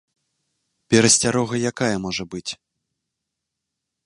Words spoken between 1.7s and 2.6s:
якая можа быць?